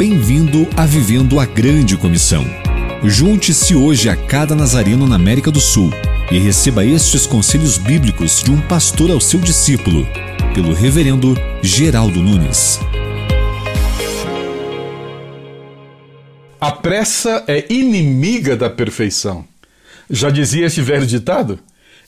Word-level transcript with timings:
Bem-vindo 0.00 0.66
a 0.78 0.86
Vivendo 0.86 1.38
a 1.38 1.44
Grande 1.44 1.94
Comissão. 1.94 2.42
Junte-se 3.04 3.74
hoje 3.74 4.08
a 4.08 4.16
cada 4.16 4.54
nazareno 4.54 5.06
na 5.06 5.16
América 5.16 5.50
do 5.50 5.60
Sul 5.60 5.90
e 6.32 6.38
receba 6.38 6.86
estes 6.86 7.26
conselhos 7.26 7.76
bíblicos 7.76 8.42
de 8.42 8.50
um 8.50 8.62
pastor 8.62 9.10
ao 9.10 9.20
seu 9.20 9.38
discípulo, 9.38 10.06
pelo 10.54 10.72
Reverendo 10.72 11.34
Geraldo 11.62 12.22
Nunes. 12.22 12.80
A 16.58 16.72
pressa 16.72 17.44
é 17.46 17.70
inimiga 17.70 18.56
da 18.56 18.70
perfeição. 18.70 19.44
Já 20.08 20.30
dizia 20.30 20.64
este 20.64 20.80
velho 20.80 21.06
ditado? 21.06 21.58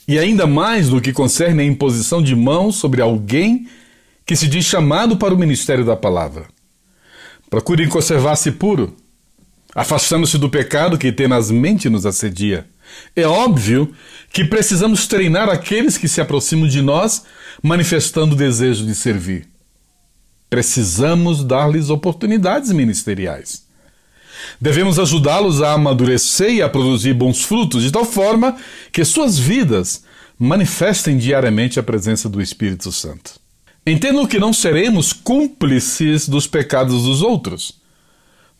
E 0.08 0.18
ainda 0.18 0.46
mais 0.46 0.88
no 0.88 0.98
que 0.98 1.12
concerne 1.12 1.60
a 1.60 1.66
imposição 1.66 2.22
de 2.22 2.34
mãos 2.34 2.76
sobre 2.76 3.02
alguém 3.02 3.68
que 4.24 4.34
se 4.34 4.48
diz 4.48 4.64
chamado 4.64 5.18
para 5.18 5.34
o 5.34 5.38
ministério 5.38 5.84
da 5.84 5.94
palavra. 5.94 6.46
Procurem 7.52 7.86
conservar-se 7.86 8.50
puro, 8.52 8.96
afastando-se 9.74 10.38
do 10.38 10.48
pecado 10.48 10.96
que 10.96 11.12
tenazmente 11.12 11.90
nos 11.90 12.06
assedia. 12.06 12.66
É 13.14 13.26
óbvio 13.26 13.94
que 14.32 14.42
precisamos 14.42 15.06
treinar 15.06 15.50
aqueles 15.50 15.98
que 15.98 16.08
se 16.08 16.18
aproximam 16.18 16.66
de 16.66 16.80
nós, 16.80 17.24
manifestando 17.62 18.34
o 18.34 18.38
desejo 18.38 18.86
de 18.86 18.94
servir. 18.94 19.46
Precisamos 20.48 21.44
dar-lhes 21.44 21.90
oportunidades 21.90 22.72
ministeriais. 22.72 23.64
Devemos 24.58 24.98
ajudá-los 24.98 25.60
a 25.60 25.74
amadurecer 25.74 26.54
e 26.54 26.62
a 26.62 26.70
produzir 26.70 27.12
bons 27.12 27.44
frutos, 27.44 27.82
de 27.82 27.92
tal 27.92 28.06
forma 28.06 28.56
que 28.90 29.04
suas 29.04 29.38
vidas 29.38 30.04
manifestem 30.38 31.18
diariamente 31.18 31.78
a 31.78 31.82
presença 31.82 32.30
do 32.30 32.40
Espírito 32.40 32.90
Santo. 32.90 33.41
Entendo 33.84 34.28
que 34.28 34.38
não 34.38 34.52
seremos 34.52 35.12
cúmplices 35.12 36.28
dos 36.28 36.46
pecados 36.46 37.02
dos 37.02 37.20
outros, 37.20 37.80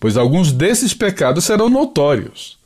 pois 0.00 0.16
alguns 0.16 0.50
desses 0.50 0.92
pecados 0.92 1.44
serão 1.44 1.70
notórios. 1.70 2.58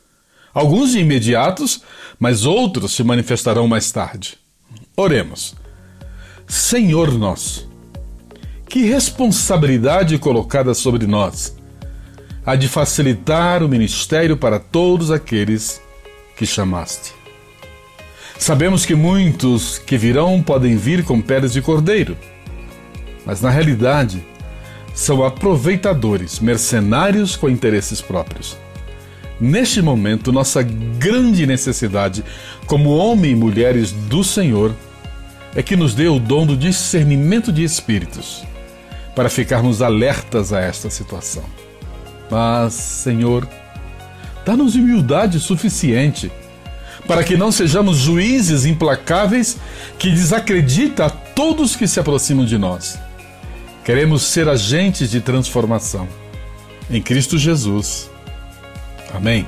Alguns 0.54 0.94
imediatos, 0.94 1.82
mas 2.18 2.46
outros 2.46 2.94
se 2.94 3.04
manifestarão 3.04 3.68
mais 3.68 3.92
tarde. 3.92 4.38
Oremos. 4.96 5.54
Senhor 6.48 7.12
nosso, 7.12 7.68
que 8.70 8.86
responsabilidade 8.86 10.16
colocada 10.16 10.72
sobre 10.72 11.06
nós 11.06 11.54
a 12.46 12.56
de 12.56 12.68
facilitar 12.68 13.62
o 13.62 13.68
ministério 13.68 14.36
para 14.36 14.58
todos 14.58 15.10
aqueles 15.10 15.82
que 16.38 16.46
chamaste. 16.46 17.12
Sabemos 18.38 18.86
que 18.86 18.94
muitos 18.94 19.78
que 19.78 19.98
virão 19.98 20.42
podem 20.42 20.76
vir 20.76 21.04
com 21.04 21.20
peles 21.20 21.52
de 21.52 21.60
cordeiro 21.60 22.16
mas 23.27 23.41
na 23.42 23.50
realidade 23.50 24.24
são 24.94 25.22
aproveitadores, 25.22 26.38
mercenários 26.38 27.36
com 27.36 27.50
interesses 27.50 28.00
próprios. 28.00 28.56
Neste 29.38 29.82
momento, 29.82 30.32
nossa 30.32 30.62
grande 30.62 31.47
necessidade, 31.47 32.24
como 32.64 32.97
homem 32.97 33.32
e 33.32 33.36
mulheres 33.36 33.92
do 33.92 34.24
Senhor, 34.24 34.74
é 35.54 35.62
que 35.62 35.77
nos 35.77 35.94
dê 35.94 36.08
o 36.08 36.19
dom 36.19 36.47
do 36.47 36.56
discernimento 36.56 37.52
de 37.52 37.62
espíritos, 37.62 38.44
para 39.14 39.28
ficarmos 39.28 39.82
alertas 39.82 40.52
a 40.52 40.60
esta 40.60 40.88
situação. 40.88 41.44
Mas, 42.30 42.72
Senhor, 42.72 43.47
dá-nos 44.47 44.74
humildade 44.74 45.38
suficiente 45.41 46.32
para 47.06 47.22
que 47.22 47.36
não 47.36 47.52
sejamos 47.52 47.98
juízes 47.98 48.64
implacáveis 48.64 49.58
que 49.98 50.10
desacredita 50.10 51.06
a 51.06 51.10
todos 51.10 51.77
que 51.77 51.86
se 51.86 52.00
aproximam 52.00 52.44
de 52.44 52.58
nós 52.58 52.98
Queremos 53.86 54.24
ser 54.24 54.48
agentes 54.48 55.12
de 55.12 55.20
transformação. 55.20 56.08
Em 56.90 57.00
Cristo 57.00 57.38
Jesus. 57.38 58.10
Amém. 59.14 59.46